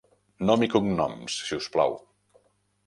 [0.49, 1.99] Nom i cognoms, sisplau.